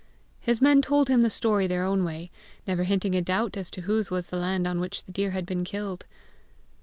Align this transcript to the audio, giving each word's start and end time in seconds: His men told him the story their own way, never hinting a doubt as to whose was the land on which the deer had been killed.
His 0.39 0.59
men 0.63 0.81
told 0.81 1.09
him 1.09 1.21
the 1.21 1.29
story 1.29 1.67
their 1.67 1.83
own 1.83 2.03
way, 2.03 2.31
never 2.65 2.85
hinting 2.85 3.13
a 3.13 3.21
doubt 3.21 3.55
as 3.55 3.69
to 3.69 3.81
whose 3.81 4.09
was 4.09 4.29
the 4.31 4.37
land 4.37 4.65
on 4.65 4.79
which 4.79 5.03
the 5.05 5.11
deer 5.11 5.29
had 5.29 5.45
been 5.45 5.63
killed. 5.63 6.07